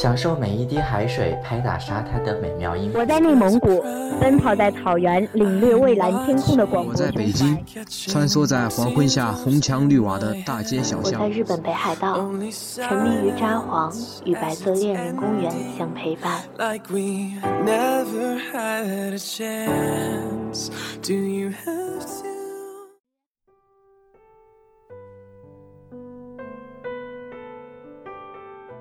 [0.00, 2.92] 享受每一滴海水拍打沙滩的美妙音。
[2.94, 3.82] 我在内蒙古，
[4.20, 6.92] 奔跑在草原，领略蔚蓝天空的广阔。
[6.92, 7.58] 我在北京，
[8.06, 11.20] 穿梭在黄昏下红墙绿瓦的大街小巷。
[11.20, 13.92] 我在日本北海道，沉迷于札幌，
[14.24, 16.44] 与白色恋人公园相陪伴。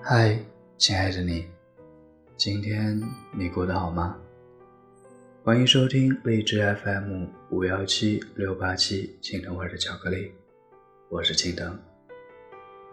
[0.03, 0.38] 嗨。
[0.77, 1.44] 亲爱的你，
[2.38, 3.02] 今天
[3.36, 4.16] 你过得好吗？
[5.44, 10.31] 欢迎收听荔枝 FM 五幺七六八七青藤味的巧克力，
[11.09, 11.76] 我是青藤。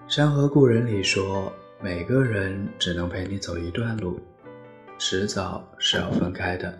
[0.08, 1.52] 山河故人里说，
[1.82, 4.18] 每个人只能陪你走一段路，
[4.98, 6.78] 迟早是要分开的。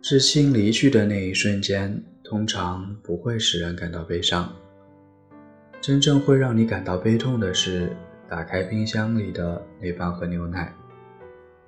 [0.00, 4.54] 至亲离去的那一瞬间，通常不会使人感到悲伤，
[5.80, 7.90] 真正会让你感到悲痛的是。
[8.28, 10.74] 打开冰箱里的那半盒牛奶，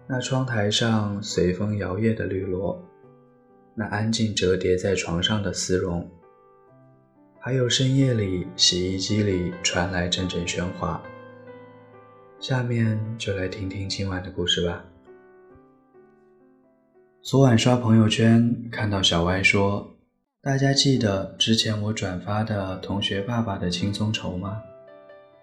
[0.09, 2.83] 那窗台上随风摇曳的绿萝，
[3.75, 6.11] 那安静折叠在床上的丝绒，
[7.39, 11.01] 还有深夜里洗衣机里传来阵阵喧哗。
[12.41, 14.85] 下面就来听听今晚的故事吧。
[17.23, 19.95] 昨晚刷朋友圈看到小歪说
[20.43, 24.61] ：“大家记得之前我转发的同学爸爸的轻松筹吗？”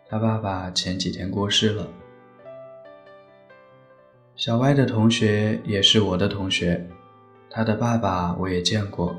[0.07, 1.87] 他爸爸前几天过世了。
[4.35, 6.87] 小歪的同学也是我的同学，
[7.49, 9.15] 他的爸爸我也见过，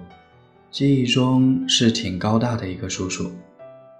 [0.71, 3.33] 记忆中是挺高大的一个叔叔。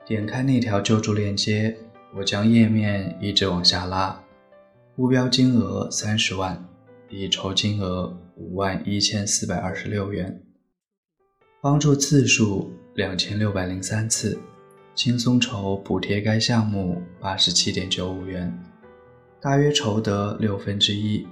[0.05, 1.77] 点开那条救助链接，
[2.15, 4.23] 我将页面一直往下拉，
[4.95, 6.65] 目标金额三十万，
[7.09, 10.41] 已筹金额五万一千四百二十六元，
[11.61, 14.39] 帮助次数两千六百零三次。
[14.97, 18.51] 轻松筹补贴该项目八十七点九五元，
[19.43, 21.29] 大约筹得六分之一。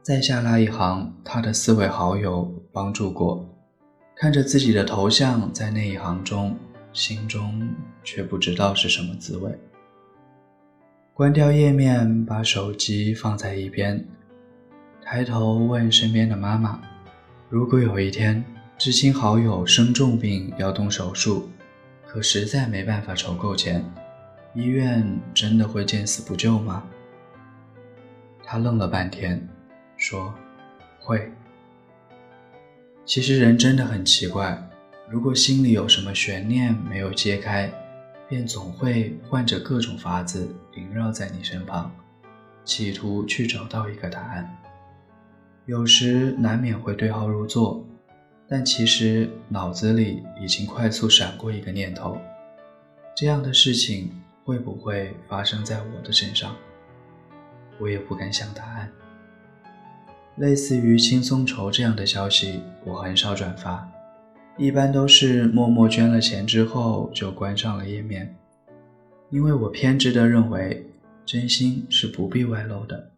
[0.00, 3.46] 再下拉一行，他的四位好友帮助过，
[4.16, 6.56] 看着自己的头像在那一行中，
[6.94, 7.68] 心中
[8.02, 9.52] 却不知道是什么滋味。
[11.12, 14.02] 关掉页面，把手机放在一边，
[15.04, 16.80] 抬头问身边的妈妈
[17.50, 18.42] ：“如果有一天
[18.78, 21.46] 至亲好友生重病要动手术？”
[22.16, 23.84] 可实在没办法筹够钱，
[24.54, 26.82] 医院真的会见死不救吗？
[28.42, 29.46] 他愣了半天，
[29.98, 30.32] 说
[30.98, 31.30] ：“会。”
[33.04, 34.66] 其实人真的很奇怪，
[35.10, 37.70] 如果心里有什么悬念没有揭开，
[38.30, 41.94] 便总会换着各种法子萦绕在你身旁，
[42.64, 44.56] 企图去找到一个答案。
[45.66, 47.86] 有时难免会对号入座。
[48.48, 52.16] 但其实脑子里已经快速闪过一个念头：
[53.16, 54.10] 这样的事情
[54.44, 56.54] 会不会发生在我的身上？
[57.80, 58.88] 我也不敢想答案。
[60.36, 63.88] 类似于轻松筹这样的消息，我很少转发，
[64.56, 68.36] 一般都是默默捐了钱之后就关上了页面，
[69.30, 70.86] 因为我偏执地认为，
[71.24, 73.10] 真心是不必外露的。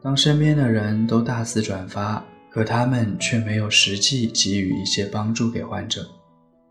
[0.00, 2.24] 当身边的人都大肆转发。
[2.58, 6.04] 可他们却没有实际给予一些帮助给患者，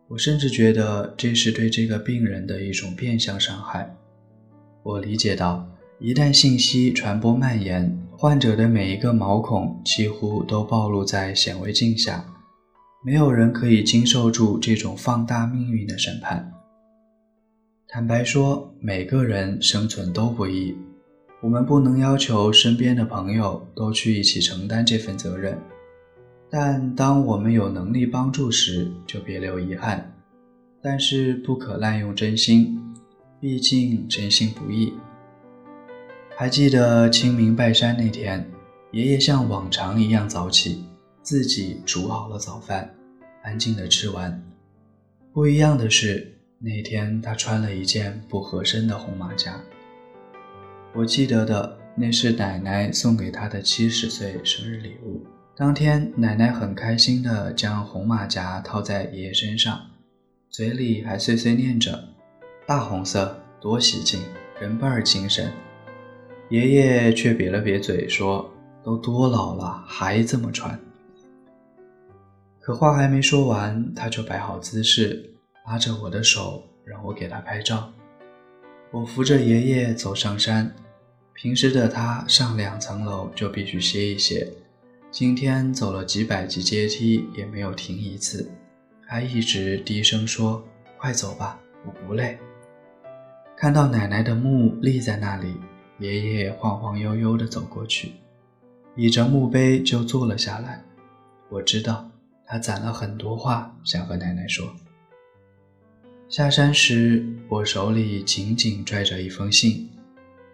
[0.09, 3.95] 我甚至觉得这是对这个病人的一种变相伤害。
[4.83, 5.65] 我理解到，
[6.01, 12.25] 一旦信息传播蔓延，患者的每一个毛孔几乎都暴露在显微镜下，
[13.05, 16.51] 没有人可以经受住这种放大命运的审判。
[17.87, 20.75] 坦白说，每个人生存都不易。
[21.41, 25.57] 我们不能要求身边的朋友都去一起承担这份责任，
[26.49, 30.13] 但当我们有能力帮助时，就别留遗憾。
[30.81, 32.79] 但是不可滥用真心，
[33.41, 34.93] 毕竟真心不易。
[36.37, 38.49] 还记得清明拜山那天，
[38.91, 40.85] 爷爷像往常一样早起，
[41.21, 42.95] 自己煮好了早饭，
[43.43, 44.41] 安静的吃完。
[45.33, 49.59] 不一样的是，那天他穿了一件不合身的红马甲。
[50.93, 55.25] 我记得的，那是奶奶送给他的七十岁生日礼物。
[55.59, 59.87] 当天，奶奶很开心地将红马甲套在爷爷身上，
[60.51, 62.09] 嘴里还碎碎念着
[62.67, 64.21] ：“大红色，多喜庆，
[64.61, 65.51] 人倍儿精神。”
[66.51, 68.47] 爷爷却瘪了瘪嘴说
[68.85, 70.79] ：“都多老了，还这么穿。”
[72.61, 75.27] 可话还没说完，他就摆好姿势，
[75.65, 77.91] 拉着我的手，让我给他拍照。
[78.91, 80.71] 我扶着爷爷走上山。
[81.33, 84.47] 平时的他上两层楼就必须歇一歇，
[85.09, 88.51] 今天走了几百级阶梯也没有停一次，
[89.05, 90.63] 还一直低声说
[90.99, 92.37] ：“快走吧，我不累。”
[93.55, 95.55] 看到奶奶的墓立在那里，
[95.97, 98.11] 爷爷晃晃悠悠地走过去，
[98.95, 100.83] 倚着墓碑就坐了下来。
[101.49, 102.11] 我知道
[102.45, 104.69] 他攒了很多话想和奶奶说。
[106.27, 109.89] 下山时，我手里紧紧拽着一封信。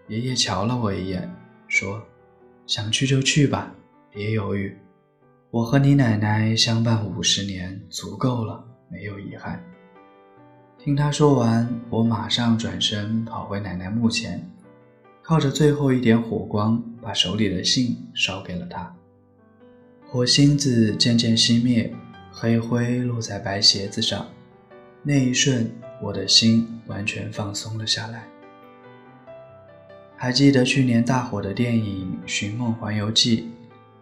[0.08, 1.28] 爷爷瞧了我一眼，
[1.68, 2.06] 说
[2.68, 3.74] ：“想去就去吧，
[4.14, 4.78] 别犹豫。
[5.50, 9.64] 我和你奶奶相伴五十年，足够了，没有遗憾。”
[10.78, 14.48] 听他说完，我马上转身跑回奶奶墓前，
[15.24, 18.94] 靠着最后一点火光，把手里的信烧给了她。
[20.08, 21.92] 火星子渐渐熄灭，
[22.32, 24.28] 黑灰落在白鞋子上。
[25.02, 25.72] 那一瞬，
[26.02, 28.26] 我的心完全放松了下来。
[30.16, 33.42] 还记得去年大火的电影《寻梦环游记》，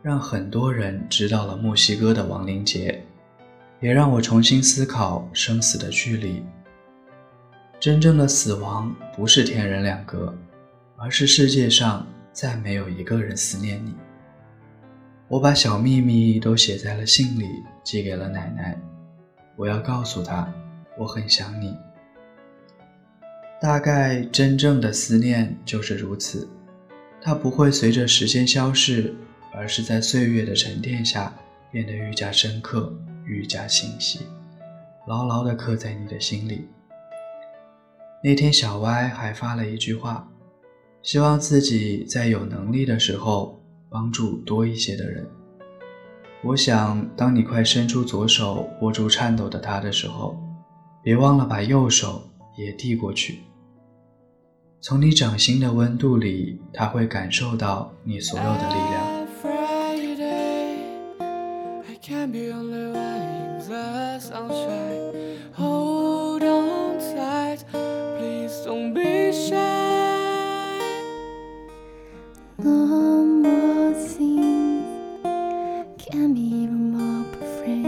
[0.02, 3.04] 让很多人知道了墨西哥的亡灵节，
[3.80, 6.44] 也让我重新思考生死的距离。
[7.80, 10.36] 真正的死亡不是天人两隔，
[10.98, 13.94] 而是世界上再没有一个人思念你。
[15.28, 17.48] 我把小秘密都写在了信里，
[17.84, 18.80] 寄给了奶奶。
[19.56, 20.52] 我要告诉她。
[20.98, 21.74] 我很想你，
[23.62, 26.48] 大概真正的思念就是如此，
[27.22, 29.16] 它不会随着时间消逝，
[29.54, 31.34] 而是在岁月的沉淀下
[31.72, 32.94] 变得愈加深刻、
[33.26, 34.20] 愈加清晰，
[35.08, 36.68] 牢牢地刻在你的心里。
[38.24, 40.28] 那天，小歪还发了一句话，
[41.04, 45.28] 希望自己在有能力的时候帮助多一些的人。
[46.44, 50.38] 我想，当你快伸出左手握住颤抖的他的时候。
[51.04, 53.40] 别忘了把右手也递过去。
[54.82, 59.11] 从你掌心的温度里，他会感受到你所有的力量。
[76.14, 77.81] and be even more brave.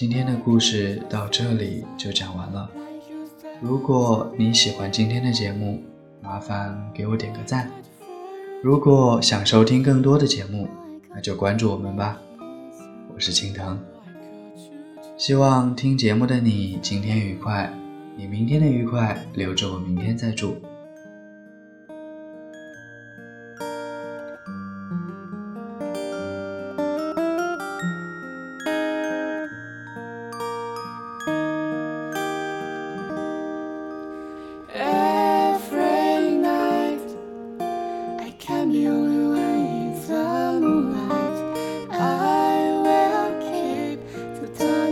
[0.00, 2.70] 今天的故事到这里就讲完了。
[3.60, 5.82] 如果你喜欢今天的节目，
[6.22, 7.68] 麻烦给我点个赞。
[8.62, 10.68] 如果想收听更多的节目，
[11.12, 12.16] 那就关注我们吧。
[13.12, 13.76] 我是青藤，
[15.16, 17.68] 希望听节目的你今天愉快，
[18.16, 20.54] 你明天的愉快留着我明天再祝。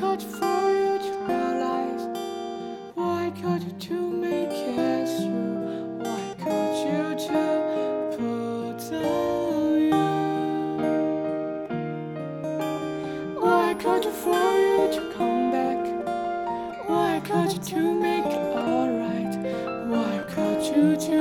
[0.00, 2.04] could for you to realize
[2.94, 5.98] why could you to make it through?
[6.02, 7.42] Why could you to
[8.16, 10.04] put down you?
[13.40, 15.82] Why could you for you to come back?
[16.88, 19.34] Why could you to make it alright?
[19.92, 21.13] Why could you to